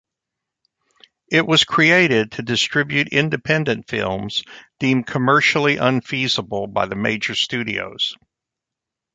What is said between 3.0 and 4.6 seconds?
independent films